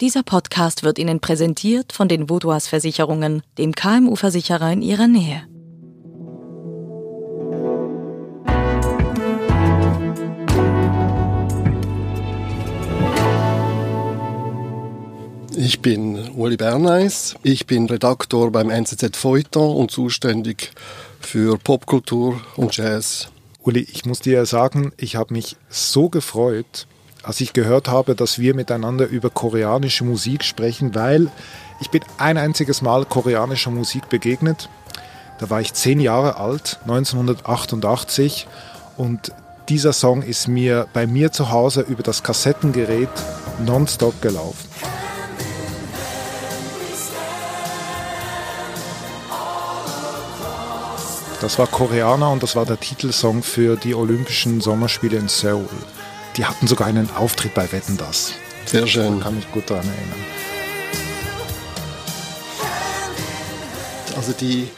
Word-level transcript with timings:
Dieser 0.00 0.22
Podcast 0.22 0.82
wird 0.82 0.98
Ihnen 0.98 1.20
präsentiert 1.20 1.92
von 1.92 2.08
den 2.08 2.30
Vaudois 2.30 2.60
Versicherungen, 2.60 3.42
dem 3.58 3.74
KMU-Versicherer 3.74 4.72
in 4.72 4.80
Ihrer 4.80 5.06
Nähe. 5.06 5.42
Ich 15.54 15.82
bin 15.82 16.30
Uli 16.30 16.56
Berneis. 16.56 17.34
Ich 17.42 17.66
bin 17.66 17.84
Redaktor 17.84 18.50
beim 18.50 18.70
NZZ 18.70 19.18
Feuilleton 19.18 19.76
und 19.76 19.90
zuständig 19.90 20.72
für 21.20 21.58
Popkultur 21.58 22.40
und 22.56 22.74
Jazz. 22.74 23.28
Uli, 23.62 23.86
ich 23.92 24.06
muss 24.06 24.20
dir 24.20 24.46
sagen, 24.46 24.92
ich 24.96 25.16
habe 25.16 25.34
mich 25.34 25.56
so 25.68 26.08
gefreut, 26.08 26.86
als 27.22 27.40
ich 27.40 27.52
gehört 27.52 27.88
habe, 27.88 28.14
dass 28.14 28.38
wir 28.38 28.54
miteinander 28.54 29.06
über 29.06 29.30
koreanische 29.30 30.04
Musik 30.04 30.44
sprechen, 30.44 30.94
weil 30.94 31.28
ich 31.80 31.90
bin 31.90 32.02
ein 32.18 32.38
einziges 32.38 32.82
Mal 32.82 33.04
koreanischer 33.04 33.70
Musik 33.70 34.08
begegnet. 34.08 34.68
Da 35.38 35.48
war 35.50 35.60
ich 35.60 35.72
zehn 35.72 36.00
Jahre 36.00 36.36
alt, 36.36 36.78
1988, 36.82 38.46
und 38.96 39.32
dieser 39.68 39.92
Song 39.92 40.22
ist 40.22 40.48
mir 40.48 40.86
bei 40.92 41.06
mir 41.06 41.32
zu 41.32 41.50
Hause 41.50 41.82
über 41.82 42.02
das 42.02 42.22
Kassettengerät 42.22 43.08
nonstop 43.64 44.20
gelaufen. 44.20 44.68
Das 51.40 51.58
war 51.58 51.66
Koreaner 51.66 52.30
und 52.30 52.42
das 52.42 52.54
war 52.54 52.66
der 52.66 52.78
Titelsong 52.78 53.42
für 53.42 53.76
die 53.76 53.94
Olympischen 53.94 54.60
Sommerspiele 54.60 55.16
in 55.16 55.28
Seoul. 55.28 55.66
Die 56.36 56.44
hatten 56.44 56.66
sogar 56.66 56.86
einen 56.86 57.10
Auftritt 57.16 57.54
bei 57.54 57.70
Wetten 57.72 57.96
das. 57.96 58.32
Sehr 58.66 58.86
schön. 58.86 59.18
Ich 59.18 59.22
kann 59.22 59.34
mich 59.34 59.50
gut 59.52 59.68
daran 59.68 59.86
erinnern. 59.86 60.26
Also 64.16 64.32
die 64.32 64.68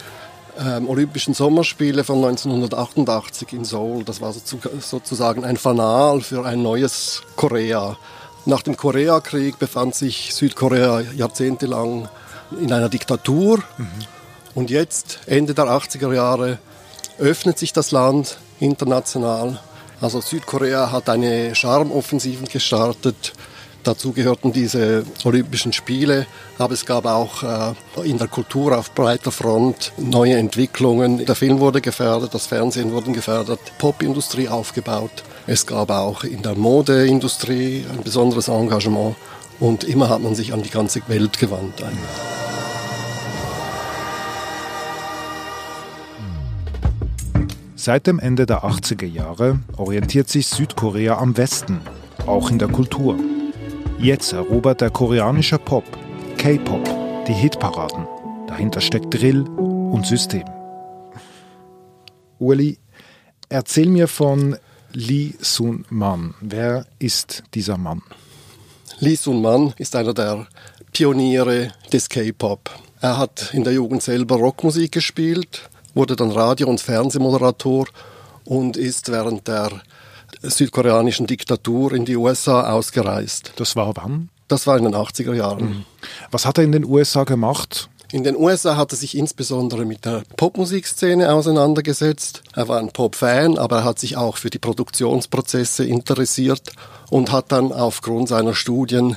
ähm, 0.59 0.89
Olympischen 0.89 1.35
Sommerspiele 1.35 2.05
von 2.05 2.17
1988 2.25 3.53
in 3.53 3.65
Seoul, 3.65 4.05
das 4.05 4.21
war 4.21 4.33
sozusagen 4.33 5.45
ein 5.45 5.57
Fanal 5.57 6.21
für 6.21 6.45
ein 6.45 6.63
neues 6.63 7.23
Korea. 7.37 7.97
Nach 8.45 8.63
dem 8.63 8.77
Koreakrieg 8.77 9.59
befand 9.59 9.95
sich 9.95 10.35
Südkorea 10.35 11.01
jahrzehntelang 11.01 12.09
in 12.61 12.73
einer 12.73 12.89
Diktatur. 12.89 13.59
Mhm. 13.79 13.89
Und 14.55 14.71
jetzt, 14.71 15.21
Ende 15.27 15.55
der 15.55 15.67
80er 15.67 16.13
Jahre, 16.13 16.59
öffnet 17.19 17.59
sich 17.59 17.73
das 17.73 17.91
Land 17.91 18.39
international. 18.61 19.61
Also 20.03 20.21
Südkorea 20.21 20.91
hat 20.91 21.09
eine 21.09 21.55
Charmoffensive 21.55 22.45
gestartet. 22.47 23.33
Dazu 23.85 24.13
gehörten 24.13 24.53
diese 24.53 25.05
Olympischen 25.25 25.73
Spiele, 25.73 26.27
aber 26.59 26.75
es 26.75 26.85
gab 26.85 27.07
auch 27.07 27.43
äh, 27.43 28.09
in 28.09 28.19
der 28.19 28.27
Kultur 28.29 28.77
auf 28.77 28.93
breiter 28.95 29.31
Front 29.31 29.93
neue 29.99 30.37
Entwicklungen. 30.37 31.25
Der 31.25 31.35
Film 31.37 31.61
wurde 31.61 31.81
gefördert, 31.81 32.35
das 32.35 32.47
Fernsehen 32.47 32.93
wurde 32.93 33.13
gefördert, 33.13 33.61
Popindustrie 33.79 34.49
aufgebaut. 34.49 35.23
Es 35.47 35.67
gab 35.67 35.91
auch 35.91 36.25
in 36.25 36.43
der 36.43 36.57
Modeindustrie 36.57 37.85
ein 37.91 38.03
besonderes 38.03 38.49
Engagement 38.49 39.17
und 39.61 39.85
immer 39.85 40.09
hat 40.09 40.23
man 40.23 40.35
sich 40.35 40.53
an 40.53 40.63
die 40.63 40.71
ganze 40.71 41.01
Welt 41.09 41.39
gewandt. 41.39 41.81
Eigentlich. 41.81 42.42
Seit 47.85 48.07
dem 48.07 48.21
Ende 48.21 48.47
der 48.47 48.63
80er 48.63 49.07
Jahre 49.07 49.59
orientiert 49.77 50.29
sich 50.29 50.47
Südkorea 50.47 51.19
am 51.19 51.37
Westen, 51.37 51.81
auch 52.29 52.49
in 52.49 52.61
der 52.61 52.69
Kultur. 52.69 53.19
Jetzt 53.99 54.33
erobert 54.33 54.81
der 54.81 54.91
koreanische 54.91 55.59
Pop, 55.59 55.83
K-Pop, 56.39 56.85
die 57.27 57.33
Hitparaden. 57.33 58.07
Dahinter 58.47 58.81
steckt 58.81 59.13
Drill 59.13 59.41
und 59.49 60.07
System. 60.07 60.45
Uli, 62.39 62.79
erzähl 63.49 63.89
mir 63.89 64.07
von 64.07 64.57
Lee 64.93 65.33
Sun 65.41 65.85
Man. 65.91 66.35
Wer 66.41 66.87
ist 67.01 67.43
dieser 67.53 67.79
Mann? 67.79 68.03
Lee 69.01 69.17
Sun 69.17 69.43
Man 69.43 69.75
ist 69.79 69.97
einer 69.97 70.15
der 70.15 70.47
Pioniere 70.93 71.73
des 71.93 72.09
K-Pop. 72.09 72.71
Er 73.01 73.19
hat 73.19 73.53
in 73.53 73.65
der 73.65 73.73
Jugend 73.73 74.05
selber 74.05 74.37
Rockmusik 74.37 74.93
gespielt, 74.93 75.69
wurde 75.95 76.17
dann 76.17 76.31
Radio- 76.31 76.69
und 76.69 76.81
Fernsehmoderator 76.81 77.87
und 78.45 78.77
ist 78.77 79.11
während 79.11 79.49
der 79.49 79.71
südkoreanischen 80.43 81.27
Diktatur 81.27 81.93
in 81.93 82.05
die 82.05 82.17
USA 82.17 82.73
ausgereist. 82.73 83.53
Das 83.57 83.77
war 83.77 83.97
wann? 83.97 84.29
Das 84.49 84.67
war 84.67 84.77
in 84.77 84.85
den 84.85 84.95
80er 84.95 85.35
Jahren. 85.35 85.65
Mhm. 85.65 85.85
Was 86.31 86.47
hat 86.47 86.59
er 86.59 86.65
in 86.65 86.73
den 86.73 86.85
USA 86.85 87.25
gemacht? 87.25 87.89
In 88.13 88.25
den 88.25 88.37
USA 88.37 88.77
hat 88.77 88.93
er 88.93 88.99
sich 88.99 89.17
insbesondere 89.17 89.87
mit 89.87 90.05
der 90.05 90.23
Popmusikszene 90.37 91.33
auseinandergesetzt. 91.33 92.43
Er 92.55 92.69
war 92.69 92.79
ein 92.79 92.93
Pop-Fan, 92.93 93.57
aber 93.57 93.79
er 93.79 93.85
hat 93.85 93.99
sich 93.99 94.19
auch 94.19 94.37
für 94.37 94.51
die 94.51 94.59
Produktionsprozesse 94.59 95.87
interessiert 95.87 96.73
und 97.09 97.33
hat 97.33 97.53
dann 97.53 97.73
aufgrund 97.73 98.29
seiner 98.29 98.55
Studien 98.55 99.17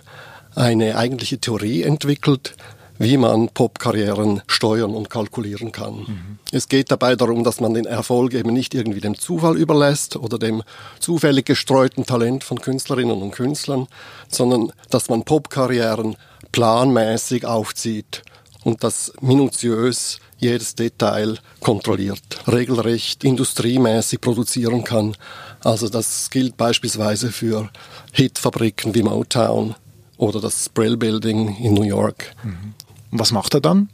eine 0.55 0.95
eigentliche 0.95 1.39
Theorie 1.39 1.83
entwickelt, 1.83 2.55
wie 2.97 3.17
man 3.17 3.49
Popkarrieren 3.49 4.41
steuern 4.47 4.95
und 4.95 5.09
kalkulieren 5.09 5.71
kann. 5.71 5.95
Mhm. 5.95 6.39
Es 6.51 6.69
geht 6.69 6.91
dabei 6.91 7.15
darum, 7.15 7.43
dass 7.43 7.59
man 7.59 7.73
den 7.73 7.85
Erfolg 7.85 8.33
eben 8.33 8.53
nicht 8.53 8.73
irgendwie 8.73 9.01
dem 9.01 9.17
Zufall 9.17 9.57
überlässt 9.57 10.15
oder 10.15 10.37
dem 10.37 10.63
zufällig 10.99 11.45
gestreuten 11.45 12.05
Talent 12.05 12.43
von 12.43 12.61
Künstlerinnen 12.61 13.21
und 13.21 13.31
Künstlern, 13.31 13.87
sondern 14.29 14.71
dass 14.89 15.09
man 15.09 15.23
Popkarrieren 15.23 16.15
planmäßig 16.51 17.45
aufzieht 17.45 18.23
und 18.63 18.83
das 18.83 19.11
minutiös 19.21 20.19
jedes 20.37 20.75
Detail 20.75 21.37
kontrolliert, 21.59 22.21
regelrecht 22.47 23.23
industriemäßig 23.23 24.21
produzieren 24.21 24.83
kann. 24.83 25.15
Also 25.63 25.89
das 25.89 26.29
gilt 26.29 26.57
beispielsweise 26.57 27.31
für 27.31 27.69
Hitfabriken 28.11 28.93
wie 28.93 29.03
Motown 29.03 29.75
oder 30.17 30.39
das 30.39 30.69
Brill 30.69 30.97
Building 30.97 31.57
in 31.57 31.73
New 31.73 31.83
York. 31.83 32.35
Mhm. 32.43 32.73
Und 33.11 33.19
was 33.19 33.31
macht 33.31 33.53
er 33.53 33.61
dann? 33.61 33.89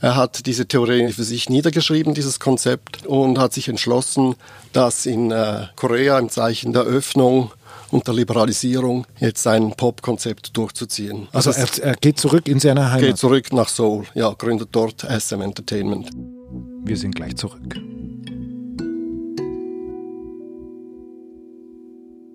Er 0.00 0.16
hat 0.16 0.46
diese 0.46 0.66
Theorie 0.66 1.12
für 1.12 1.24
sich 1.24 1.50
niedergeschrieben, 1.50 2.14
dieses 2.14 2.38
Konzept, 2.38 3.06
und 3.06 3.38
hat 3.38 3.52
sich 3.52 3.68
entschlossen, 3.68 4.36
das 4.72 5.06
in 5.06 5.32
äh, 5.32 5.66
Korea 5.74 6.18
im 6.18 6.28
Zeichen 6.28 6.72
der 6.72 6.82
Öffnung 6.82 7.50
und 7.90 8.06
der 8.06 8.14
Liberalisierung 8.14 9.06
jetzt 9.18 9.42
sein 9.42 9.72
Pop-Konzept 9.74 10.56
durchzuziehen. 10.56 11.26
Also, 11.32 11.50
also 11.50 11.82
er, 11.82 11.88
er, 11.88 11.94
geht 11.96 12.18
zurück 12.18 12.46
in 12.46 12.60
seine 12.60 12.90
Heimat? 12.90 13.00
Geht 13.00 13.18
zurück 13.18 13.52
nach 13.52 13.68
Seoul, 13.68 14.04
ja, 14.14 14.32
gründet 14.32 14.68
dort 14.72 15.02
SM 15.02 15.40
Entertainment. 15.40 16.10
Wir 16.84 16.96
sind 16.96 17.16
gleich 17.16 17.36
zurück. 17.36 17.74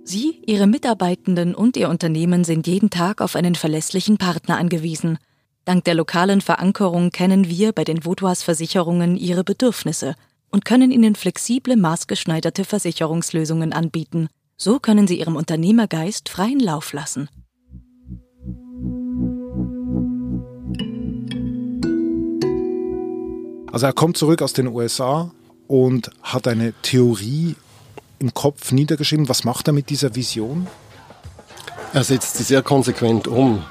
Sie, 0.06 0.42
Ihre 0.46 0.68
Mitarbeitenden 0.68 1.56
und 1.56 1.78
Ihr 1.78 1.88
Unternehmen 1.88 2.44
sind 2.44 2.68
jeden 2.68 2.90
Tag 2.90 3.22
auf 3.22 3.38
einen 3.38 3.56
verlässlichen 3.56 4.18
Partner 4.18 4.58
angewiesen– 4.58 5.18
Dank 5.66 5.86
der 5.86 5.96
lokalen 5.96 6.42
Verankerung 6.42 7.12
kennen 7.12 7.48
wir 7.48 7.72
bei 7.72 7.86
den 7.86 8.06
Vaudois 8.06 8.44
Versicherungen 8.44 9.16
ihre 9.16 9.46
Bedürfnisse 9.46 10.16
und 10.50 10.66
können 10.66 10.92
ihnen 10.92 11.16
flexible, 11.16 11.78
maßgeschneiderte 11.78 12.66
Versicherungslösungen 12.66 13.72
anbieten. 13.72 14.28
So 14.58 14.80
können 14.80 15.08
sie 15.08 15.20
ihrem 15.20 15.38
Unternehmergeist 15.38 16.28
freien 16.28 16.60
Lauf 16.60 16.92
lassen. 16.92 17.30
Also 23.72 23.86
er 23.86 23.94
kommt 23.94 24.18
zurück 24.18 24.42
aus 24.42 24.54
den 24.54 24.68
USA 24.68 25.32
und 25.68 26.12
hat 26.22 26.48
eine 26.48 26.74
Theorie 26.82 27.56
im 28.20 28.34
Kopf 28.34 28.74
niedergeschrieben. 28.74 29.30
Was 29.30 29.46
macht 29.46 29.68
er 29.68 29.74
mit 29.74 29.90
dieser 29.90 30.14
Vision? 30.14 30.68
Er 31.94 32.04
setzt 32.04 32.38
sie 32.38 32.44
sehr 32.44 32.62
konsequent 32.62 33.28
um. 33.28 33.64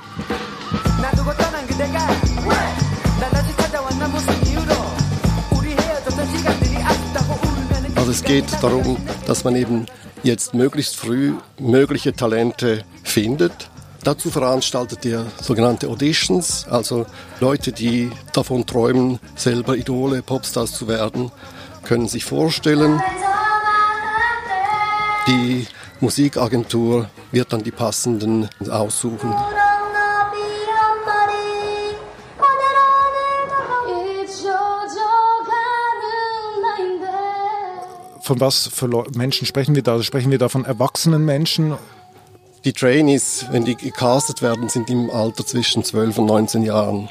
Es 8.12 8.22
geht 8.24 8.44
darum, 8.60 8.98
dass 9.26 9.42
man 9.42 9.56
eben 9.56 9.86
jetzt 10.22 10.52
möglichst 10.52 10.96
früh 10.96 11.32
mögliche 11.58 12.12
Talente 12.12 12.84
findet. 13.02 13.70
Dazu 14.04 14.30
veranstaltet 14.30 15.06
er 15.06 15.24
sogenannte 15.40 15.88
Auditions, 15.88 16.66
also 16.68 17.06
Leute, 17.40 17.72
die 17.72 18.10
davon 18.34 18.66
träumen, 18.66 19.18
selber 19.34 19.78
Idole, 19.78 20.20
Popstars 20.20 20.72
zu 20.72 20.88
werden, 20.88 21.32
können 21.84 22.06
sich 22.06 22.26
vorstellen. 22.26 23.00
Die 25.26 25.66
Musikagentur 26.00 27.08
wird 27.30 27.50
dann 27.54 27.62
die 27.62 27.70
passenden 27.70 28.50
aussuchen. 28.68 29.34
Von 38.22 38.40
was 38.40 38.68
für 38.72 38.88
Menschen 39.14 39.46
sprechen 39.46 39.74
wir 39.74 39.82
da? 39.82 39.92
Also 39.92 40.04
sprechen 40.04 40.30
wir 40.30 40.38
da 40.38 40.48
von 40.48 40.64
erwachsenen 40.64 41.24
Menschen? 41.24 41.74
Die 42.64 42.72
Trainees, 42.72 43.46
wenn 43.50 43.64
die 43.64 43.74
gecastet 43.74 44.40
werden, 44.40 44.68
sind 44.68 44.88
im 44.88 45.10
Alter 45.10 45.44
zwischen 45.44 45.82
12 45.82 46.18
und 46.18 46.26
19 46.26 46.62
Jahren. 46.62 47.08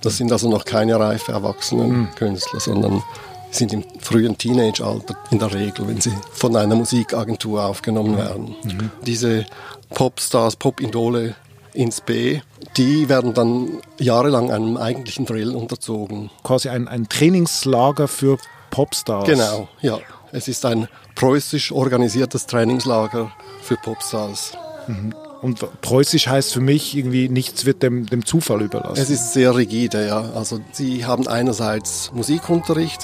Das 0.00 0.16
sind 0.16 0.32
also 0.32 0.48
noch 0.48 0.64
keine 0.64 0.98
reife 0.98 1.32
Erwachsenen-Künstler, 1.32 2.60
sondern 2.60 3.02
sind 3.50 3.72
im 3.72 3.84
frühen 4.00 4.36
Teenage-Alter 4.36 5.16
in 5.30 5.38
der 5.38 5.52
Regel, 5.52 5.86
wenn 5.86 6.00
sie 6.00 6.12
von 6.32 6.56
einer 6.56 6.74
Musikagentur 6.74 7.64
aufgenommen 7.64 8.16
werden. 8.16 8.56
Mhm. 8.64 8.90
Diese 9.06 9.46
Popstars, 9.90 10.56
Pop-Idole 10.56 11.34
ins 11.74 12.00
B, 12.00 12.40
die 12.76 13.08
werden 13.08 13.34
dann 13.34 13.68
jahrelang 13.98 14.50
einem 14.50 14.76
eigentlichen 14.76 15.26
Drill 15.26 15.54
unterzogen. 15.54 16.30
Quasi 16.42 16.68
ein, 16.68 16.88
ein 16.88 17.08
Trainingslager 17.08 18.08
für 18.08 18.38
Popstars. 18.70 19.26
Genau, 19.26 19.68
ja. 19.80 19.98
Es 20.34 20.48
ist 20.48 20.66
ein 20.66 20.88
preußisch 21.14 21.70
organisiertes 21.70 22.46
Trainingslager 22.46 23.30
für 23.62 23.76
Popstars. 23.76 24.52
Mhm. 24.88 25.14
Und 25.42 25.80
preußisch 25.80 26.26
heißt 26.26 26.52
für 26.52 26.60
mich 26.60 26.96
irgendwie, 26.96 27.28
nichts 27.28 27.66
wird 27.66 27.84
dem, 27.84 28.06
dem 28.06 28.26
Zufall 28.26 28.62
überlassen. 28.62 29.00
Es 29.00 29.10
ist 29.10 29.32
sehr 29.32 29.54
rigide, 29.54 30.08
ja. 30.08 30.32
Also 30.34 30.58
sie 30.72 31.06
haben 31.06 31.28
einerseits 31.28 32.10
Musikunterricht, 32.12 33.02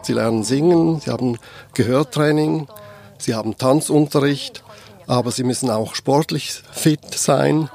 sie 0.00 0.14
lernen 0.14 0.44
singen, 0.44 1.00
sie 1.00 1.10
haben 1.10 1.36
Gehörtraining, 1.74 2.68
sie 3.18 3.34
haben 3.34 3.58
Tanzunterricht, 3.58 4.64
aber 5.06 5.30
sie 5.30 5.44
müssen 5.44 5.68
auch 5.68 5.94
sportlich 5.94 6.62
fit 6.72 7.00
sein. 7.14 7.68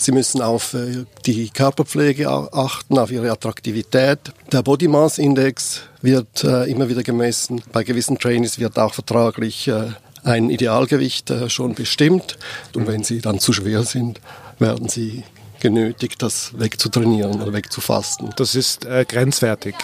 Sie 0.00 0.12
müssen 0.12 0.40
auf 0.40 0.72
äh, 0.72 1.04
die 1.26 1.50
Körperpflege 1.50 2.26
achten, 2.30 2.98
auf 2.98 3.12
ihre 3.12 3.30
Attraktivität. 3.30 4.18
Der 4.50 4.62
Body 4.62 4.88
Mass 4.88 5.18
Index 5.18 5.82
wird 6.00 6.42
äh, 6.42 6.70
immer 6.70 6.88
wieder 6.88 7.02
gemessen. 7.02 7.60
Bei 7.70 7.84
gewissen 7.84 8.18
Trainings 8.18 8.58
wird 8.58 8.78
auch 8.78 8.94
vertraglich 8.94 9.68
äh, 9.68 9.88
ein 10.24 10.48
Idealgewicht 10.48 11.30
schon 11.48 11.74
bestimmt. 11.74 12.38
Und 12.74 12.86
wenn 12.86 13.04
sie 13.04 13.20
dann 13.20 13.40
zu 13.40 13.52
schwer 13.52 13.82
sind, 13.82 14.22
werden 14.58 14.88
sie 14.88 15.22
genötigt, 15.60 16.22
das 16.22 16.58
wegzutrainieren 16.58 17.42
oder 17.42 17.52
wegzufasten. 17.52 18.32
Das 18.36 18.54
ist 18.54 18.86
äh, 18.86 19.04
grenzwertig. 19.06 19.74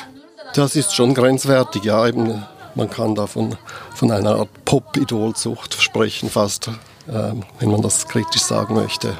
Das 0.54 0.76
ist 0.76 0.94
schon 0.94 1.12
grenzwertig, 1.12 1.84
ja. 1.84 2.06
Eben, 2.06 2.42
man 2.74 2.88
kann 2.88 3.14
da 3.14 3.26
von, 3.26 3.56
von 3.94 4.10
einer 4.10 4.36
Art 4.36 4.48
Pop-Idolzucht 4.64 5.74
sprechen, 5.82 6.30
fast, 6.30 6.68
äh, 6.68 7.32
wenn 7.58 7.70
man 7.70 7.82
das 7.82 8.08
kritisch 8.08 8.42
sagen 8.42 8.76
möchte. 8.76 9.14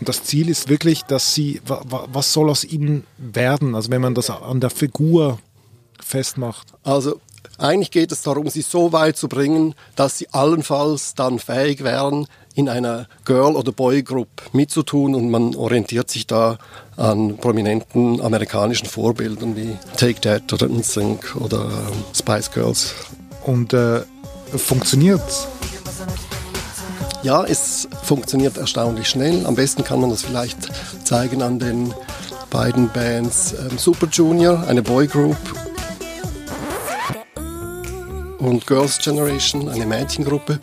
Und 0.00 0.08
das 0.08 0.22
Ziel 0.22 0.48
ist 0.48 0.68
wirklich, 0.68 1.02
dass 1.02 1.34
sie, 1.34 1.60
was 1.64 2.32
soll 2.32 2.50
aus 2.50 2.64
ihnen 2.64 3.04
werden? 3.16 3.74
Also 3.74 3.90
wenn 3.90 4.00
man 4.00 4.14
das 4.14 4.30
an 4.30 4.60
der 4.60 4.70
Figur 4.70 5.38
festmacht. 6.00 6.68
Also 6.84 7.20
eigentlich 7.58 7.90
geht 7.90 8.12
es 8.12 8.22
darum, 8.22 8.48
sie 8.48 8.62
so 8.62 8.92
weit 8.92 9.16
zu 9.16 9.28
bringen, 9.28 9.74
dass 9.96 10.18
sie 10.18 10.28
allenfalls 10.30 11.14
dann 11.14 11.38
fähig 11.38 11.82
wären, 11.82 12.26
in 12.54 12.68
einer 12.68 13.06
Girl- 13.24 13.56
oder 13.56 13.72
Boy-Group 13.72 14.28
mitzutun 14.52 15.14
und 15.14 15.30
man 15.30 15.54
orientiert 15.54 16.10
sich 16.10 16.26
da 16.26 16.58
an 16.96 17.36
prominenten 17.36 18.20
amerikanischen 18.20 18.86
Vorbildern 18.86 19.56
wie 19.56 19.76
Take 19.96 20.20
That 20.20 20.52
oder 20.52 20.68
NSYNC 20.68 21.36
oder 21.36 21.64
ähm, 21.64 22.04
Spice 22.14 22.50
Girls. 22.50 22.94
Und 23.44 23.72
äh, 23.72 24.02
funktioniert's? 24.56 25.46
Ja, 27.22 27.44
es 27.44 27.88
funktioniert 28.04 28.56
erstaunlich 28.56 29.08
schnell. 29.08 29.44
Am 29.44 29.54
besten 29.54 29.84
kann 29.84 30.00
man 30.00 30.10
das 30.10 30.22
vielleicht 30.22 30.58
zeigen 31.04 31.42
an 31.42 31.58
den 31.58 31.92
beiden 32.50 32.88
Bands 32.90 33.54
ähm, 33.54 33.76
Super 33.76 34.06
Junior, 34.06 34.64
eine 34.68 34.82
Boygroup, 34.82 35.36
und 38.38 38.66
Girls 38.66 38.98
Generation, 38.98 39.68
eine 39.68 39.86
Mädchengruppe. 39.86 40.60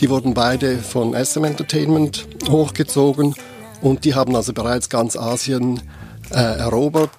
Die 0.00 0.08
wurden 0.08 0.34
beide 0.34 0.78
von 0.78 1.14
SM 1.14 1.44
Entertainment 1.44 2.26
hochgezogen 2.48 3.34
und 3.80 4.04
die 4.04 4.14
haben 4.14 4.34
also 4.36 4.52
bereits 4.52 4.88
ganz 4.88 5.16
Asien 5.16 5.82
äh, 6.30 6.58
erobert. 6.58 7.10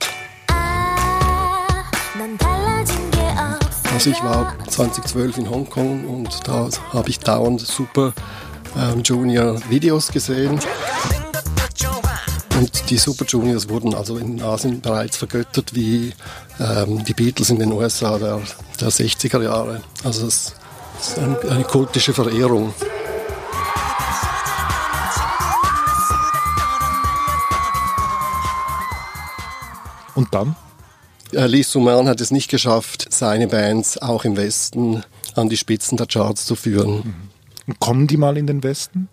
Also 3.93 4.11
ich 4.11 4.23
war 4.23 4.55
2012 4.69 5.39
in 5.39 5.49
Hongkong 5.49 6.05
und 6.05 6.47
da 6.47 6.69
habe 6.93 7.09
ich 7.09 7.19
dauernd 7.19 7.59
super 7.59 8.13
ähm, 8.79 9.03
Junior 9.03 9.59
Videos 9.69 10.11
gesehen. 10.11 10.59
Und 12.59 12.89
die 12.89 12.97
Super 12.97 13.25
Juniors 13.25 13.69
wurden 13.69 13.93
also 13.93 14.17
in 14.17 14.41
Asien 14.41 14.81
bereits 14.81 15.17
vergöttert 15.17 15.73
wie 15.75 16.13
ähm, 16.59 17.03
die 17.05 17.13
Beatles 17.13 17.49
in 17.49 17.59
den 17.59 17.71
USA 17.71 18.17
der, 18.17 18.41
der 18.79 18.89
60er 18.89 19.41
Jahre. 19.41 19.81
Also 20.03 20.27
es 20.27 20.53
ist 20.99 21.19
ein, 21.19 21.37
eine 21.49 21.63
kultische 21.63 22.13
Verehrung. 22.13 22.73
Und 30.15 30.33
dann? 30.33 30.55
Lee 31.31 31.61
Suman 31.61 32.09
hat 32.09 32.19
es 32.19 32.31
nicht 32.31 32.49
geschafft, 32.49 33.07
seine 33.09 33.47
Bands 33.47 33.97
auch 33.99 34.25
im 34.25 34.35
Westen 34.35 35.03
an 35.35 35.47
die 35.47 35.55
Spitzen 35.55 35.95
der 35.95 36.07
Charts 36.07 36.45
zu 36.45 36.55
führen. 36.55 37.29
Und 37.69 37.79
kommen 37.79 38.07
die 38.07 38.17
mal 38.17 38.35
in 38.35 38.47
den 38.47 38.63
Westen? 38.63 39.09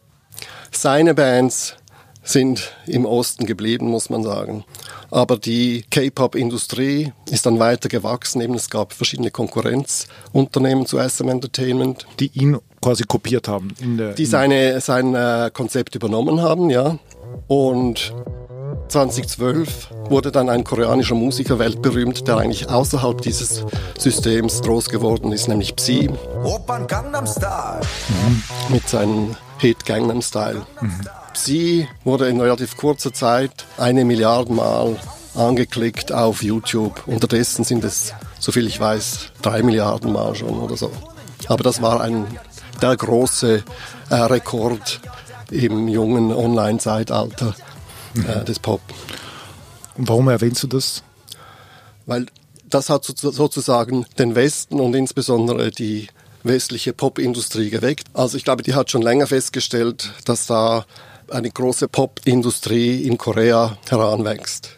Seine 0.71 1.13
Bands 1.13 1.77
sind 2.23 2.73
im 2.87 3.05
Osten 3.05 3.45
geblieben, 3.45 3.89
muss 3.89 4.09
man 4.09 4.23
sagen. 4.23 4.65
Aber 5.11 5.37
die 5.37 5.85
K-Pop-Industrie 5.91 7.13
ist 7.31 7.45
dann 7.45 7.59
weiter 7.59 7.91
gewachsen. 7.91 8.41
Eben 8.41 8.55
es 8.55 8.71
gab 8.71 8.95
verschiedene 8.95 9.31
Konkurrenzunternehmen 9.31 10.87
zu 10.87 10.99
SM 10.99 11.29
Entertainment. 11.29 12.07
Die 12.19 12.31
ihn 12.33 12.57
quasi 12.81 13.05
kopiert 13.05 13.47
haben. 13.47 13.75
Die 14.17 14.25
seine, 14.25 14.81
sein 14.81 15.15
äh, 15.15 15.51
Konzept 15.53 15.95
übernommen 15.95 16.41
haben, 16.41 16.71
ja. 16.71 16.99
Und 17.49 18.15
2012 18.89 19.89
wurde 20.09 20.31
dann 20.33 20.49
ein 20.49 20.65
koreanischer 20.65 21.15
Musiker 21.15 21.59
weltberühmt, 21.59 22.27
der 22.29 22.39
eigentlich 22.39 22.69
außerhalb 22.69 23.21
dieses 23.21 23.65
Systems 23.99 24.63
groß 24.63 24.89
geworden 24.89 25.33
ist, 25.33 25.49
nämlich 25.49 25.75
Psy. 25.77 26.11
Mhm. 28.09 28.43
Mit 28.69 28.89
seinem 28.89 29.37
Hit 29.59 29.85
Gangnam 29.85 30.23
Style. 30.23 30.67
Mhm. 30.81 31.01
Sie 31.35 31.89
wurde 32.05 32.29
in 32.29 32.41
relativ 32.41 32.77
kurzer 32.77 33.13
Zeit 33.13 33.67
eine 33.77 34.05
Milliarde 34.05 34.53
Mal 34.53 34.97
angeklickt 35.35 36.13
auf 36.13 36.43
YouTube. 36.43 37.03
Unterdessen 37.07 37.65
sind 37.65 37.85
es, 37.85 38.15
soviel 38.39 38.67
ich 38.67 38.81
weiß, 38.81 39.33
drei 39.43 39.63
Milliarden 39.63 40.13
Mal 40.13 40.35
schon 40.35 40.59
oder 40.59 40.77
so. 40.77 40.91
Aber 41.49 41.63
das 41.63 41.83
war 41.83 42.01
ein, 42.01 42.27
der 42.81 42.97
große 42.97 43.63
äh, 44.11 44.15
Rekord 44.15 45.01
im 45.51 45.89
jungen 45.89 46.33
Online-Zeitalter 46.33 47.55
äh, 48.25 48.45
des 48.45 48.59
Pop. 48.59 48.81
Und 49.97 50.09
warum 50.09 50.29
erwähnst 50.29 50.63
du 50.63 50.67
das? 50.67 51.03
Weil 52.07 52.27
das 52.69 52.91
hat 52.91 53.05
sozusagen 53.05 54.07
den 54.19 54.35
Westen 54.35 54.81
und 54.81 54.95
insbesondere 54.95 55.71
die 55.71 56.09
westliche 56.43 56.93
Popindustrie 56.93 57.71
geweckt. 57.71 58.07
Also 58.15 58.37
ich 58.37 58.45
glaube, 58.45 58.63
die 58.63 58.75
hat 58.75 58.91
schon 58.91 59.03
länger 59.03 59.27
festgestellt, 59.27 60.13
dass 60.25 60.47
da 60.47 60.85
eine 61.29 61.51
große 61.51 61.89
Popindustrie 61.89 63.03
in 63.03 63.19
Korea 63.19 63.79
heranwächst. 63.89 64.71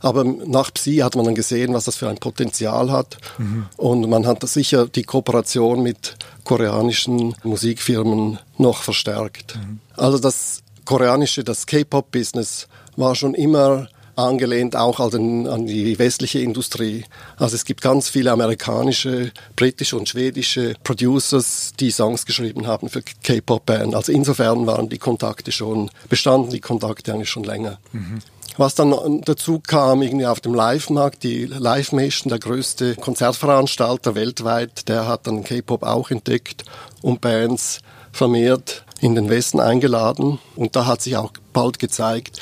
Aber 0.00 0.24
nach 0.24 0.72
Psi 0.72 0.98
hat 0.98 1.16
man 1.16 1.24
dann 1.24 1.34
gesehen, 1.34 1.74
was 1.74 1.84
das 1.84 1.96
für 1.96 2.08
ein 2.08 2.18
Potenzial 2.18 2.92
hat. 2.92 3.16
Mhm. 3.38 3.66
Und 3.76 4.08
man 4.08 4.26
hat 4.26 4.46
sicher 4.48 4.86
die 4.86 5.02
Kooperation 5.02 5.82
mit 5.82 6.16
koreanischen 6.44 7.34
Musikfirmen 7.42 8.38
noch 8.58 8.82
verstärkt. 8.82 9.56
Mhm. 9.56 9.80
Also 9.96 10.18
das 10.18 10.62
koreanische, 10.84 11.42
das 11.42 11.66
K-Pop-Business 11.66 12.68
war 12.96 13.14
schon 13.14 13.34
immer 13.34 13.88
angelehnt 14.16 14.74
auch 14.76 14.98
an, 14.98 15.46
an 15.46 15.66
die 15.66 15.98
westliche 15.98 16.38
Industrie. 16.38 17.04
Also 17.36 17.54
es 17.54 17.64
gibt 17.64 17.82
ganz 17.82 18.08
viele 18.08 18.32
amerikanische, 18.32 19.30
britische 19.54 19.96
und 19.96 20.08
schwedische 20.08 20.74
Producers, 20.82 21.72
die 21.78 21.90
Songs 21.90 22.24
geschrieben 22.24 22.66
haben 22.66 22.88
für 22.88 23.02
K-Pop-Band. 23.02 23.94
Also 23.94 24.12
insofern 24.12 24.66
waren 24.66 24.88
die 24.88 24.98
Kontakte 24.98 25.52
schon, 25.52 25.90
bestanden 26.08 26.50
die 26.50 26.60
Kontakte 26.60 27.12
eigentlich 27.12 27.30
schon 27.30 27.44
länger. 27.44 27.78
Mhm. 27.92 28.20
Was 28.56 28.74
dann 28.74 29.20
dazu 29.26 29.60
kam, 29.60 30.00
irgendwie 30.00 30.24
auf 30.24 30.40
dem 30.40 30.54
Live-Markt, 30.54 31.22
die 31.22 31.44
Live 31.44 31.92
Nation, 31.92 32.30
der 32.30 32.38
größte 32.38 32.94
Konzertveranstalter 32.94 34.14
weltweit, 34.14 34.88
der 34.88 35.06
hat 35.06 35.26
dann 35.26 35.44
K-Pop 35.44 35.82
auch 35.82 36.10
entdeckt 36.10 36.64
und 37.02 37.20
Bands 37.20 37.80
vermehrt 38.12 38.84
in 39.00 39.14
den 39.14 39.28
Westen 39.28 39.60
eingeladen. 39.60 40.38
Und 40.54 40.74
da 40.74 40.86
hat 40.86 41.02
sich 41.02 41.18
auch 41.18 41.32
bald 41.52 41.78
gezeigt, 41.78 42.40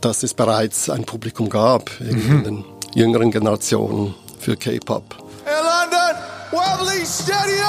dass 0.00 0.22
es 0.22 0.34
bereits 0.34 0.88
ein 0.90 1.04
Publikum 1.04 1.48
gab 1.48 1.90
mhm. 2.00 2.08
in 2.08 2.44
den 2.44 2.64
jüngeren 2.94 3.30
Generationen 3.30 4.14
für 4.38 4.56
K-Pop. 4.56 5.02
In 5.44 5.52
London, 5.52 6.22
Webley 6.50 7.06
Studio! 7.06 7.66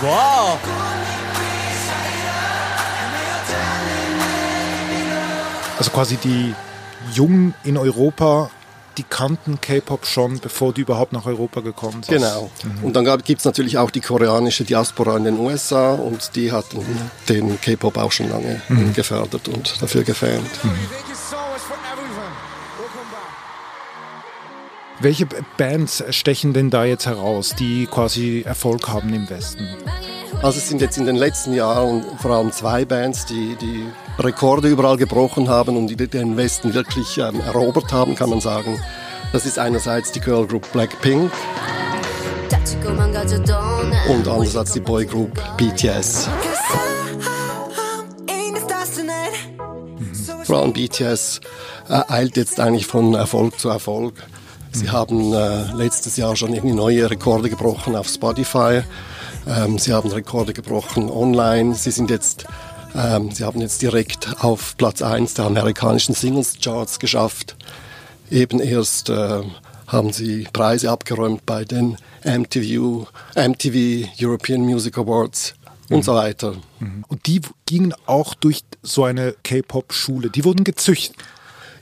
Wow! 0.00 0.58
Also 5.78 5.90
quasi 5.90 6.16
die 6.16 6.54
Jungen 7.12 7.54
in 7.64 7.76
Europa, 7.76 8.50
die 8.98 9.02
kannten 9.02 9.60
K-Pop 9.60 10.06
schon, 10.06 10.38
bevor 10.40 10.72
die 10.72 10.82
überhaupt 10.82 11.12
nach 11.12 11.26
Europa 11.26 11.60
gekommen 11.60 12.02
sind. 12.02 12.18
Genau. 12.18 12.50
Mhm. 12.62 12.84
Und 12.84 12.96
dann 12.96 13.04
gibt 13.22 13.40
es 13.40 13.44
natürlich 13.44 13.78
auch 13.78 13.90
die 13.90 14.00
koreanische 14.00 14.64
Diaspora 14.64 15.16
in 15.16 15.24
den 15.24 15.38
USA 15.38 15.94
und 15.94 16.34
die 16.36 16.52
hatten 16.52 16.84
den 17.28 17.60
K-Pop 17.60 17.96
auch 17.96 18.12
schon 18.12 18.28
lange 18.28 18.60
mhm. 18.68 18.92
gefördert 18.92 19.48
und 19.48 19.80
dafür 19.80 20.02
gefans. 20.02 20.42
Mhm. 20.62 20.70
Welche 25.00 25.26
Bands 25.56 26.04
stechen 26.10 26.52
denn 26.52 26.70
da 26.70 26.84
jetzt 26.84 27.06
heraus, 27.06 27.56
die 27.58 27.86
quasi 27.86 28.42
Erfolg 28.46 28.88
haben 28.88 29.12
im 29.12 29.28
Westen? 29.28 29.66
Also 30.42 30.58
es 30.58 30.68
sind 30.68 30.80
jetzt 30.80 30.96
in 30.96 31.06
den 31.06 31.16
letzten 31.16 31.54
Jahren 31.54 32.04
vor 32.18 32.30
allem 32.32 32.52
zwei 32.52 32.84
Bands, 32.84 33.26
die 33.26 33.56
die 33.60 33.84
Rekorde 34.18 34.68
überall 34.68 34.96
gebrochen 34.96 35.48
haben 35.48 35.76
und 35.76 35.88
den 35.88 36.36
Westen 36.36 36.74
wirklich 36.74 37.18
ähm, 37.18 37.40
erobert 37.40 37.92
haben, 37.92 38.14
kann 38.14 38.30
man 38.30 38.40
sagen. 38.40 38.78
Das 39.32 39.46
ist 39.46 39.58
einerseits 39.58 40.12
die 40.12 40.20
Girl 40.20 40.46
Group 40.46 40.70
Blackpink 40.72 41.30
und 44.08 44.28
andererseits 44.28 44.72
die 44.72 44.80
Boy 44.80 45.06
Group 45.06 45.40
BTS. 45.56 46.28
Allem 50.48 50.72
BTS 50.72 51.40
äh, 51.88 52.02
eilt 52.08 52.36
jetzt 52.36 52.60
eigentlich 52.60 52.86
von 52.86 53.14
Erfolg 53.14 53.58
zu 53.58 53.70
Erfolg. 53.70 54.14
Sie 54.72 54.90
haben 54.90 55.32
äh, 55.32 55.72
letztes 55.74 56.16
Jahr 56.16 56.36
schon 56.36 56.52
irgendwie 56.52 56.74
neue 56.74 57.10
Rekorde 57.10 57.50
gebrochen 57.50 57.94
auf 57.94 58.08
Spotify. 58.08 58.82
Ähm, 59.46 59.78
sie 59.78 59.92
haben 59.92 60.10
Rekorde 60.10 60.52
gebrochen 60.52 61.10
online. 61.10 61.74
Sie 61.74 61.90
sind 61.90 62.10
jetzt, 62.10 62.46
ähm, 62.94 63.30
sie 63.30 63.44
haben 63.44 63.60
jetzt 63.60 63.82
direkt 63.82 64.42
auf 64.42 64.76
Platz 64.76 65.02
1 65.02 65.34
der 65.34 65.46
amerikanischen 65.46 66.14
Singles 66.14 66.54
Charts 66.62 66.98
geschafft. 66.98 67.56
Eben 68.30 68.60
erst 68.60 69.08
äh, 69.10 69.42
haben 69.86 70.12
sie 70.12 70.46
Preise 70.52 70.90
abgeräumt 70.90 71.44
bei 71.46 71.64
den 71.64 71.96
MTV, 72.24 73.06
MTV 73.34 74.08
European 74.20 74.62
Music 74.62 74.96
Awards 74.98 75.54
und 75.88 75.98
mhm. 75.98 76.02
so 76.02 76.14
weiter. 76.14 76.54
Mhm. 76.80 77.04
Und 77.08 77.26
die 77.26 77.40
gingen 77.66 77.94
auch 78.06 78.34
durch 78.34 78.62
so 78.82 79.04
eine 79.04 79.34
K-Pop-Schule. 79.42 80.30
Die 80.30 80.44
wurden 80.44 80.64
gezüchtet. 80.64 81.16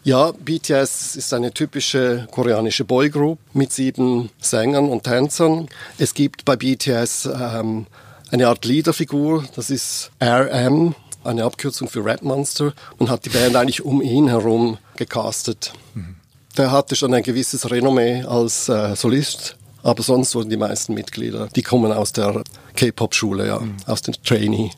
Ja, 0.02 0.32
BTS 0.32 1.16
ist 1.16 1.34
eine 1.34 1.52
typische 1.52 2.26
koreanische 2.30 2.84
Boygroup 2.84 3.38
mit 3.52 3.70
sieben 3.70 4.30
Sängern 4.40 4.88
und 4.88 5.04
Tänzern. 5.04 5.68
Es 5.98 6.14
gibt 6.14 6.46
bei 6.46 6.56
BTS 6.56 7.26
ähm, 7.26 7.86
eine 8.30 8.48
Art 8.48 8.64
Leaderfigur, 8.64 9.44
das 9.56 9.70
ist 9.70 10.10
RM, 10.22 10.94
eine 11.24 11.44
Abkürzung 11.44 11.88
für 11.88 12.04
Red 12.04 12.22
Monster. 12.22 12.72
Man 12.98 13.10
hat 13.10 13.24
die 13.24 13.30
Band 13.30 13.56
eigentlich 13.56 13.84
um 13.84 14.00
ihn 14.00 14.28
herum 14.28 14.78
gecastet. 14.96 15.72
Mhm. 15.94 16.16
Der 16.56 16.70
hatte 16.70 16.96
schon 16.96 17.12
ein 17.14 17.22
gewisses 17.22 17.70
Renommee 17.70 18.22
als 18.24 18.68
äh, 18.68 18.94
Solist, 18.96 19.56
aber 19.82 20.02
sonst 20.02 20.34
wurden 20.34 20.50
die 20.50 20.56
meisten 20.56 20.94
Mitglieder, 20.94 21.48
die 21.54 21.62
kommen 21.62 21.92
aus 21.92 22.12
der 22.12 22.42
K-Pop-Schule, 22.76 23.46
ja, 23.46 23.58
mhm. 23.60 23.76
aus 23.86 24.02
den 24.02 24.14
Trainee, 24.24 24.70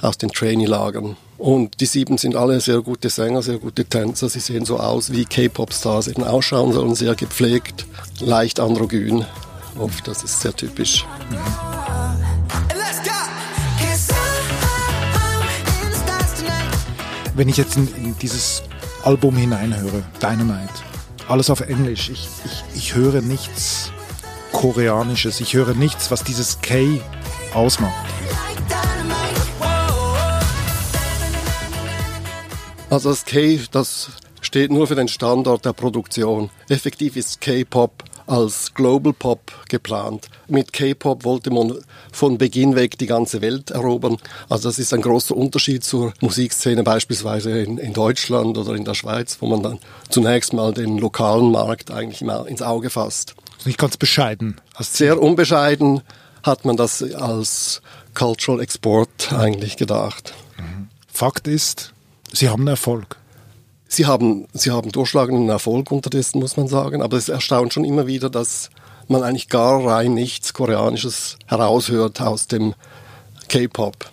aus 0.00 0.18
den 0.18 0.30
Trainee-Lagern. 0.30 1.16
Und 1.38 1.80
die 1.80 1.86
sieben 1.86 2.18
sind 2.18 2.36
alle 2.36 2.60
sehr 2.60 2.80
gute 2.82 3.10
Sänger, 3.10 3.42
sehr 3.42 3.58
gute 3.58 3.84
Tänzer. 3.84 4.28
Sie 4.28 4.38
sehen 4.38 4.64
so 4.64 4.78
aus, 4.78 5.10
wie 5.10 5.24
K-Pop-Stars 5.24 6.08
eben 6.08 6.22
ausschauen 6.22 6.72
sollen, 6.72 6.94
sehr 6.94 7.16
gepflegt, 7.16 7.86
leicht 8.20 8.60
androgyn. 8.60 9.24
Oft, 9.78 10.06
das 10.06 10.22
ist 10.22 10.40
sehr 10.40 10.54
typisch. 10.54 11.04
Mhm. 11.30 11.71
Wenn 17.34 17.48
ich 17.48 17.56
jetzt 17.56 17.76
in, 17.76 17.88
in, 17.96 18.18
dieses 18.18 18.62
Album 19.04 19.36
hineinhöre, 19.36 20.02
Dynamite, 20.20 20.72
alles 21.28 21.48
auf 21.48 21.60
Englisch, 21.60 22.10
ich, 22.10 22.28
ich, 22.44 22.64
ich 22.74 22.94
höre 22.94 23.22
nichts 23.22 23.90
Koreanisches, 24.52 25.40
ich 25.40 25.54
höre 25.54 25.74
nichts, 25.74 26.10
was 26.10 26.24
dieses 26.24 26.60
K 26.60 27.00
ausmacht. 27.54 27.94
Also 32.90 33.08
das 33.08 33.24
K, 33.24 33.58
das 33.70 34.10
steht 34.42 34.70
nur 34.70 34.86
für 34.86 34.94
den 34.94 35.08
Standort 35.08 35.64
der 35.64 35.72
Produktion. 35.72 36.50
Effektiv 36.68 37.16
ist 37.16 37.40
K-Pop 37.40 38.01
als 38.26 38.74
Global 38.74 39.12
Pop 39.12 39.52
geplant. 39.68 40.28
Mit 40.48 40.72
K-Pop 40.72 41.24
wollte 41.24 41.50
man 41.50 41.78
von 42.12 42.38
Beginn 42.38 42.76
weg 42.76 42.98
die 42.98 43.06
ganze 43.06 43.40
Welt 43.40 43.70
erobern. 43.70 44.16
Also 44.48 44.68
das 44.68 44.78
ist 44.78 44.92
ein 44.94 45.02
großer 45.02 45.36
Unterschied 45.36 45.84
zur 45.84 46.12
Musikszene 46.20 46.82
beispielsweise 46.82 47.60
in, 47.60 47.78
in 47.78 47.92
Deutschland 47.92 48.56
oder 48.58 48.74
in 48.74 48.84
der 48.84 48.94
Schweiz, 48.94 49.38
wo 49.40 49.46
man 49.46 49.62
dann 49.62 49.78
zunächst 50.08 50.52
mal 50.52 50.72
den 50.72 50.98
lokalen 50.98 51.50
Markt 51.50 51.90
eigentlich 51.90 52.22
mal 52.22 52.46
ins 52.46 52.62
Auge 52.62 52.90
fasst. 52.90 53.34
Nicht 53.64 53.78
ganz 53.78 53.96
bescheiden. 53.96 54.60
Sehr 54.78 55.20
unbescheiden 55.20 56.02
hat 56.42 56.64
man 56.64 56.76
das 56.76 57.02
als 57.14 57.82
Cultural 58.14 58.60
Export 58.60 59.32
eigentlich 59.32 59.76
gedacht. 59.76 60.34
Fakt 61.12 61.46
ist, 61.46 61.92
Sie 62.32 62.48
haben 62.48 62.66
Erfolg. 62.66 63.21
Sie 63.92 64.06
haben, 64.06 64.46
Sie 64.54 64.70
haben 64.70 64.90
durchschlagenden 64.90 65.50
Erfolg 65.50 65.90
unterdessen, 65.90 66.38
muss 66.38 66.56
man 66.56 66.66
sagen. 66.66 67.02
Aber 67.02 67.18
es 67.18 67.28
erstaunt 67.28 67.74
schon 67.74 67.84
immer 67.84 68.06
wieder, 68.06 68.30
dass 68.30 68.70
man 69.06 69.22
eigentlich 69.22 69.50
gar 69.50 69.84
rein 69.84 70.14
nichts 70.14 70.54
Koreanisches 70.54 71.36
heraushört 71.46 72.22
aus 72.22 72.46
dem 72.46 72.74
K-Pop. 73.48 74.10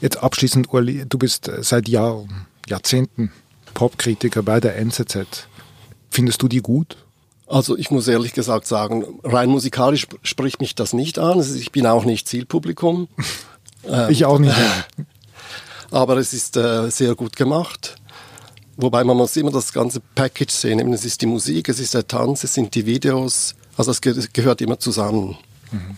Jetzt 0.00 0.16
abschließend, 0.16 0.74
Uli, 0.74 1.04
du 1.08 1.16
bist 1.16 1.48
seit 1.60 1.88
Jahren, 1.88 2.48
Jahrzehnten 2.68 3.30
Popkritiker 3.72 4.42
bei 4.42 4.58
der 4.58 4.76
NZZ. 4.78 5.46
Findest 6.10 6.42
du 6.42 6.48
die 6.48 6.60
gut? 6.60 6.96
Also 7.46 7.78
ich 7.78 7.92
muss 7.92 8.08
ehrlich 8.08 8.32
gesagt 8.32 8.66
sagen, 8.66 9.20
rein 9.22 9.48
musikalisch 9.48 10.08
spricht 10.24 10.60
mich 10.60 10.74
das 10.74 10.92
nicht 10.92 11.20
an. 11.20 11.38
Ich 11.38 11.70
bin 11.70 11.86
auch 11.86 12.04
nicht 12.04 12.26
Zielpublikum. 12.26 13.06
ich 14.08 14.24
auch 14.24 14.40
nicht. 14.40 14.56
aber 15.92 16.16
es 16.16 16.32
ist 16.32 16.56
äh, 16.56 16.90
sehr 16.90 17.14
gut 17.14 17.36
gemacht. 17.36 17.94
Wobei 18.76 19.04
man 19.04 19.16
muss 19.16 19.36
immer 19.36 19.50
das 19.50 19.72
ganze 19.72 20.00
Package 20.00 20.52
sehen. 20.52 20.92
Es 20.92 21.04
ist 21.04 21.20
die 21.20 21.26
Musik, 21.26 21.68
es 21.68 21.78
ist 21.78 21.94
der 21.94 22.06
Tanz, 22.06 22.44
es 22.44 22.54
sind 22.54 22.74
die 22.74 22.86
Videos. 22.86 23.54
Also 23.76 23.90
es 23.90 24.00
ge 24.00 24.14
gehört 24.32 24.60
immer 24.60 24.78
zusammen. 24.78 25.36
Mhm. 25.70 25.96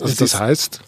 Also 0.00 0.14
das 0.14 0.32
ist, 0.32 0.38
heißt? 0.38 0.80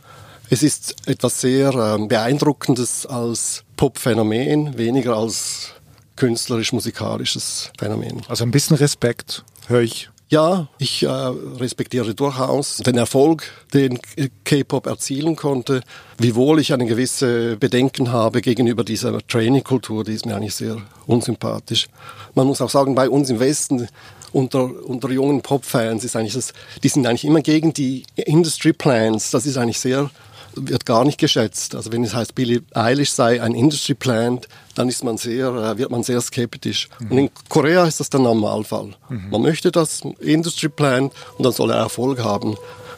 Es 0.50 0.62
ist 0.62 0.96
etwas 1.06 1.40
sehr 1.40 1.74
äh, 1.74 2.06
Beeindruckendes 2.06 3.06
als 3.06 3.64
Pop-Phänomen, 3.76 4.76
weniger 4.76 5.16
als 5.16 5.70
künstlerisch-musikalisches 6.16 7.70
Phänomen. 7.78 8.22
Also 8.28 8.44
ein 8.44 8.50
bisschen 8.50 8.76
Respekt 8.76 9.44
höre 9.68 9.80
ich 9.80 10.09
ja, 10.30 10.68
ich 10.78 11.02
äh, 11.02 11.08
respektiere 11.08 12.14
durchaus 12.14 12.76
den 12.76 12.96
Erfolg, 12.96 13.50
den 13.74 13.98
K-Pop 14.44 14.86
erzielen 14.86 15.34
konnte, 15.34 15.82
wiewohl 16.18 16.60
ich 16.60 16.72
eine 16.72 16.86
gewisse 16.86 17.56
Bedenken 17.56 18.12
habe 18.12 18.40
gegenüber 18.40 18.84
dieser 18.84 19.18
Training-Kultur, 19.26 20.04
die 20.04 20.14
ist 20.14 20.26
mir 20.26 20.36
eigentlich 20.36 20.54
sehr 20.54 20.76
unsympathisch. 21.06 21.88
Man 22.36 22.46
muss 22.46 22.60
auch 22.60 22.70
sagen, 22.70 22.94
bei 22.94 23.10
uns 23.10 23.28
im 23.28 23.40
Westen 23.40 23.88
unter, 24.32 24.70
unter 24.86 25.10
jungen 25.10 25.42
Pop-Fans 25.42 26.04
ist 26.04 26.14
eigentlich 26.14 26.34
das, 26.34 26.52
die 26.84 26.88
sind 26.88 27.04
eigentlich 27.08 27.24
immer 27.24 27.40
gegen 27.40 27.72
die 27.72 28.04
Industry 28.14 28.72
Plans. 28.72 29.32
Das 29.32 29.46
ist 29.46 29.56
eigentlich 29.56 29.80
sehr 29.80 30.10
wird 30.54 30.84
gar 30.84 31.04
nicht 31.04 31.18
geschätzt. 31.18 31.74
Also 31.74 31.92
wenn 31.92 32.02
es 32.02 32.14
heißt, 32.14 32.34
Billie 32.34 32.62
Eilish 32.74 33.12
sei 33.12 33.40
ein 33.40 33.54
Industry 33.54 33.94
Plant, 33.94 34.48
dann 34.80 34.88
ist 34.88 35.04
man 35.04 35.18
sehr, 35.18 35.48
äh, 35.48 35.76
wird 35.76 35.90
man 35.90 36.02
sehr 36.02 36.22
skeptisch. 36.22 36.88
Mhm. 37.00 37.10
Und 37.10 37.18
in 37.18 37.30
Korea 37.50 37.84
ist 37.84 38.00
das 38.00 38.08
der 38.08 38.20
Normalfall. 38.20 38.94
Mhm. 39.10 39.28
Man 39.30 39.42
möchte 39.42 39.70
das 39.70 40.00
Industry 40.20 40.70
Plant 40.70 41.12
und 41.36 41.44
dann 41.44 41.52
soll 41.52 41.70
er 41.70 41.76
Erfolg 41.76 42.24
haben. 42.24 42.56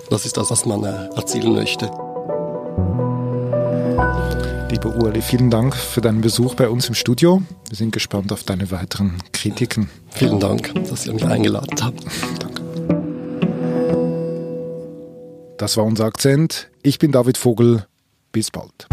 Das 0.09 0.25
ist 0.25 0.37
das, 0.37 0.49
was 0.53 0.65
man 0.65 0.85
äh, 0.85 1.09
erzielen 1.17 1.55
möchte. 1.55 1.87
Lieber 4.71 4.95
Uli, 4.95 5.21
vielen 5.21 5.51
Dank 5.51 5.75
für 5.75 6.01
deinen 6.01 6.21
Besuch 6.21 6.55
bei 6.55 6.69
uns 6.69 6.87
im 6.87 6.95
Studio. 6.95 7.43
Wir 7.69 7.77
sind 7.77 7.91
gespannt 7.91 8.31
auf 8.31 8.45
deine 8.45 8.71
weiteren 8.71 9.19
Kritiken. 9.33 9.91
Vielen 10.11 10.39
Dank, 10.39 10.73
dass 10.89 11.05
ihr 11.07 11.15
mich 11.15 11.25
eingeladen 11.25 11.75
habt. 11.83 12.05
Danke. 12.39 12.63
Das 15.59 15.77
war 15.77 15.85
unser 15.85 16.05
Akzent. 16.05 16.71
Ich 16.85 17.01
bin 17.01 17.11
David 17.11 17.39
Vogel. 17.39 17.87
Bis 18.31 18.53
bald. 18.53 18.87